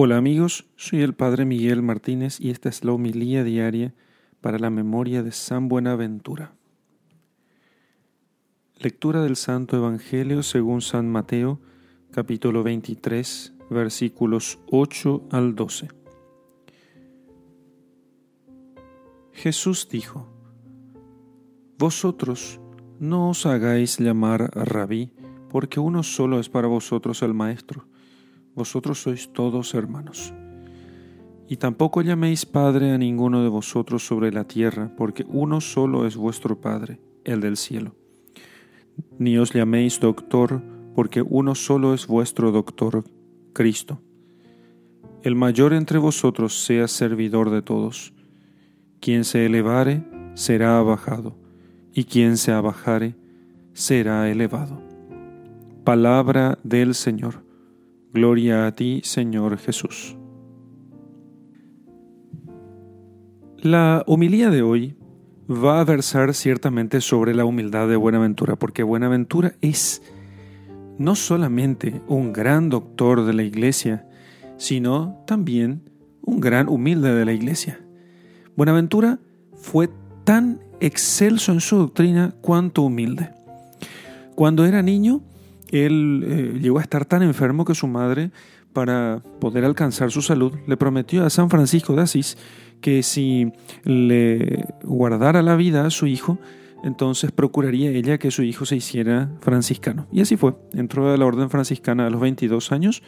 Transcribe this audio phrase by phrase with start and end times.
[0.00, 3.94] Hola amigos, soy el Padre Miguel Martínez y esta es la homilía diaria
[4.40, 6.52] para la memoria de San Buenaventura.
[8.76, 11.58] Lectura del Santo Evangelio según San Mateo,
[12.12, 15.88] capítulo 23, versículos 8 al 12.
[19.32, 20.28] Jesús dijo,
[21.76, 22.60] Vosotros
[23.00, 25.10] no os hagáis llamar rabí,
[25.50, 27.88] porque uno solo es para vosotros el Maestro
[28.58, 30.34] vosotros sois todos hermanos.
[31.48, 36.16] Y tampoco llaméis Padre a ninguno de vosotros sobre la tierra, porque uno solo es
[36.16, 37.94] vuestro Padre, el del cielo.
[39.18, 40.60] Ni os llaméis doctor,
[40.94, 43.04] porque uno solo es vuestro doctor,
[43.54, 44.02] Cristo.
[45.22, 48.12] El mayor entre vosotros sea servidor de todos.
[49.00, 50.04] Quien se elevare,
[50.34, 51.34] será abajado,
[51.94, 53.14] y quien se abajare,
[53.72, 54.82] será elevado.
[55.84, 57.47] Palabra del Señor.
[58.12, 60.16] Gloria a ti, Señor Jesús.
[63.58, 64.96] La homilía de hoy
[65.50, 70.02] va a versar ciertamente sobre la humildad de Buenaventura, porque Buenaventura es
[70.96, 74.06] no solamente un gran doctor de la iglesia,
[74.56, 75.90] sino también
[76.22, 77.80] un gran humilde de la iglesia.
[78.56, 79.18] Buenaventura
[79.54, 79.90] fue
[80.24, 83.30] tan excelso en su doctrina cuanto humilde.
[84.34, 85.22] Cuando era niño,
[85.70, 88.30] él eh, llegó a estar tan enfermo que su madre,
[88.72, 92.36] para poder alcanzar su salud, le prometió a San Francisco de Asís
[92.80, 93.52] que si
[93.84, 96.38] le guardara la vida a su hijo,
[96.84, 100.06] entonces procuraría ella que su hijo se hiciera franciscano.
[100.12, 100.54] Y así fue.
[100.74, 103.02] Entró a la orden franciscana a los 22 años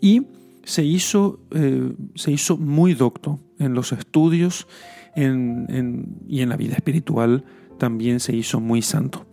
[0.00, 0.26] y
[0.64, 4.66] se hizo, eh, se hizo muy docto en los estudios
[5.14, 7.44] y en la vida espiritual
[7.78, 9.24] también se hizo muy santo.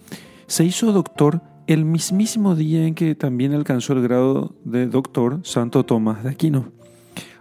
[0.48, 5.86] Se hizo doctor el mismísimo día en que también alcanzó el grado de doctor Santo
[5.86, 6.72] Tomás de Aquino.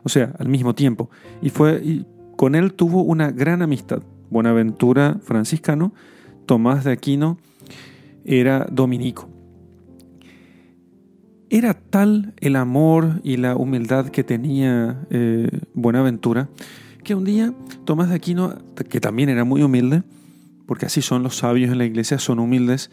[0.05, 1.11] O sea, al mismo tiempo.
[1.41, 2.07] Y, fue, y
[2.37, 4.03] con él tuvo una gran amistad.
[4.31, 5.93] Buenaventura franciscano,
[6.47, 7.39] Tomás de Aquino
[8.25, 9.29] era dominico.
[11.51, 16.49] Era tal el amor y la humildad que tenía eh, Buenaventura
[17.05, 17.53] que un día
[17.85, 18.55] Tomás de Aquino,
[18.89, 20.03] que también era muy humilde,
[20.67, 22.91] porque así son los sabios en la iglesia, son humildes,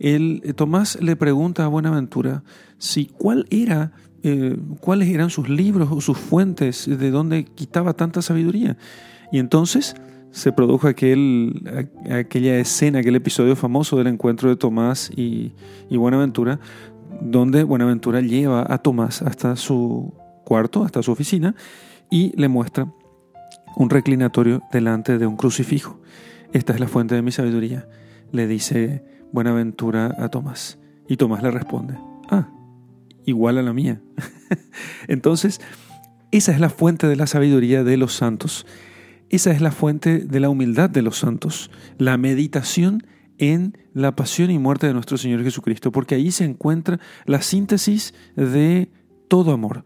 [0.00, 2.42] eh, Tomás le pregunta a Buenaventura
[2.78, 3.92] si cuál era,
[4.22, 8.76] eh, cuáles eran sus libros o sus fuentes, de dónde quitaba tanta sabiduría.
[9.32, 9.94] Y entonces
[10.30, 11.62] se produjo aquel,
[12.10, 15.52] aquella escena, aquel episodio famoso del encuentro de Tomás y,
[15.90, 16.60] y Buenaventura,
[17.20, 21.54] donde Buenaventura lleva a Tomás hasta su cuarto, hasta su oficina,
[22.10, 22.92] y le muestra
[23.76, 26.00] un reclinatorio delante de un crucifijo.
[26.52, 27.88] Esta es la fuente de mi sabiduría,
[28.32, 30.78] le dice Buenaventura a Tomás.
[31.08, 31.98] Y Tomás le responde,
[32.30, 32.48] ah,
[33.24, 34.00] igual a la mía.
[35.08, 35.60] Entonces,
[36.30, 38.66] esa es la fuente de la sabiduría de los santos.
[39.30, 41.70] Esa es la fuente de la humildad de los santos.
[41.98, 43.02] La meditación
[43.38, 48.14] en la pasión y muerte de nuestro Señor Jesucristo, porque ahí se encuentra la síntesis
[48.36, 48.90] de
[49.28, 49.84] todo amor.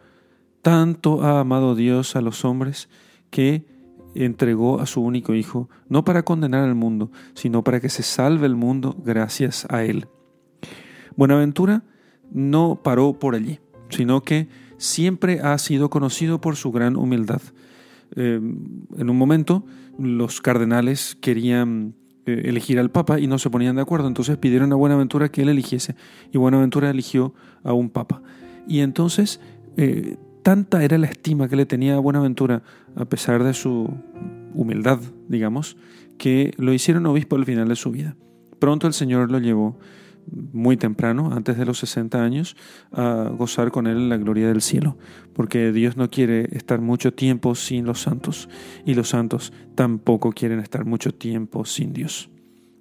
[0.62, 2.88] Tanto ha amado Dios a los hombres
[3.30, 3.64] que
[4.14, 8.46] entregó a su único Hijo, no para condenar al mundo, sino para que se salve
[8.46, 10.06] el mundo gracias a Él.
[11.16, 11.84] Buenaventura
[12.30, 17.40] no paró por allí, sino que siempre ha sido conocido por su gran humildad.
[18.16, 18.40] Eh,
[18.98, 19.64] en un momento
[19.98, 21.94] los cardenales querían
[22.26, 25.42] eh, elegir al Papa y no se ponían de acuerdo, entonces pidieron a Buenaventura que
[25.42, 25.96] él eligiese
[26.30, 28.22] y Buenaventura eligió a un Papa.
[28.66, 29.40] Y entonces
[29.76, 32.62] eh, Tanta era la estima que le tenía a Buenaventura,
[32.96, 33.88] a pesar de su
[34.54, 34.98] humildad,
[35.28, 35.76] digamos,
[36.18, 38.16] que lo hicieron obispo al final de su vida.
[38.58, 39.78] Pronto el Señor lo llevó
[40.52, 42.56] muy temprano, antes de los 60 años,
[42.92, 44.96] a gozar con él la gloria del cielo,
[45.32, 48.48] porque Dios no quiere estar mucho tiempo sin los santos,
[48.84, 52.30] y los santos tampoco quieren estar mucho tiempo sin Dios.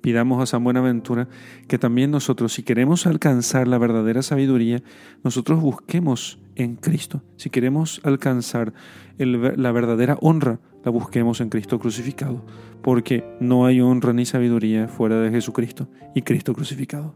[0.01, 1.27] Pidamos a San Buenaventura
[1.67, 4.81] que también nosotros, si queremos alcanzar la verdadera sabiduría,
[5.23, 7.23] nosotros busquemos en Cristo.
[7.37, 8.73] Si queremos alcanzar
[9.17, 12.45] la verdadera honra, la busquemos en Cristo crucificado,
[12.81, 17.15] porque no hay honra ni sabiduría fuera de Jesucristo y Cristo crucificado.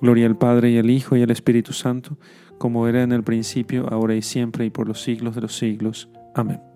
[0.00, 2.18] Gloria al Padre y al Hijo y al Espíritu Santo,
[2.58, 6.10] como era en el principio, ahora y siempre y por los siglos de los siglos.
[6.34, 6.73] Amén.